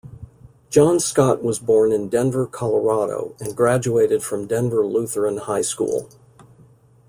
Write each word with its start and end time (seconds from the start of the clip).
Jon 0.71 0.99
Scott 0.99 1.43
was 1.43 1.59
born 1.59 1.91
in 1.91 2.09
Denver, 2.09 2.47
Colorado, 2.47 3.35
and 3.39 3.55
graduated 3.55 4.23
from 4.23 4.47
Denver 4.47 4.83
Lutheran 4.83 5.37
High 5.37 5.61
School. 5.61 6.09